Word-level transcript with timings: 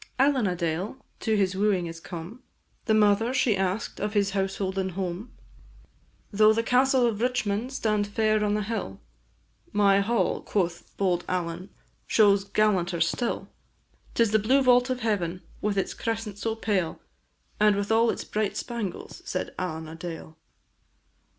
Allen 0.17 0.47
a 0.47 0.55
Dale 0.55 0.97
to 1.19 1.37
his 1.37 1.55
wooing 1.55 1.85
is 1.85 1.99
come; 1.99 2.41
The 2.85 2.95
mother 2.95 3.35
she 3.35 3.55
asked 3.55 3.99
of 3.99 4.15
his 4.15 4.31
household 4.31 4.79
and 4.79 4.93
home; 4.93 5.31
"Though 6.31 6.53
the 6.53 6.63
castle 6.63 7.05
of 7.05 7.21
Richmond 7.21 7.71
stand 7.71 8.07
fair 8.07 8.43
on 8.43 8.55
the 8.55 8.63
hill, 8.63 8.99
My 9.71 9.99
hall," 9.99 10.41
quoth 10.41 10.97
bold 10.97 11.23
Allen, 11.29 11.69
"shows 12.07 12.43
gallanter 12.45 12.99
still; 12.99 13.49
'Tis 14.15 14.31
the 14.31 14.39
blue 14.39 14.63
vault 14.63 14.89
of 14.89 15.01
heaven, 15.01 15.43
with 15.61 15.77
its 15.77 15.93
crescent 15.93 16.39
so 16.39 16.55
pale, 16.55 16.99
And 17.59 17.75
with 17.75 17.91
all 17.91 18.09
its 18.09 18.23
bright 18.23 18.57
spangles," 18.57 19.21
said 19.23 19.53
Allen 19.59 19.87
a 19.87 19.93
Dale. 19.93 20.35